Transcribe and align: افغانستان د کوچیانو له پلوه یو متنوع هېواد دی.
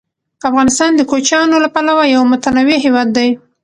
افغانستان 0.49 0.91
د 0.95 1.01
کوچیانو 1.11 1.57
له 1.63 1.69
پلوه 1.75 2.03
یو 2.15 2.21
متنوع 2.31 2.77
هېواد 2.85 3.07
دی. 3.17 3.29